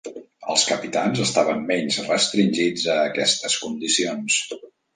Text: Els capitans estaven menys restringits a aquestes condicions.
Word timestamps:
Els 0.53 0.61
capitans 0.69 1.21
estaven 1.25 1.61
menys 1.73 1.99
restringits 2.09 2.89
a 2.97 2.99
aquestes 3.05 3.61
condicions. 3.67 4.43